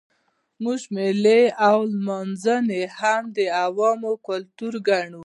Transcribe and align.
موږ 0.63 0.81
مېلې 0.95 1.41
او 1.67 1.77
لمانځنې 1.93 2.83
هم 2.99 3.23
د 3.37 3.37
عوامو 3.61 4.11
کلتور 4.27 4.73
ګڼو. 4.87 5.19